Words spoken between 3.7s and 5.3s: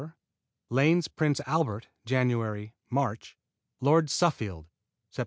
Lord Suffield Sept.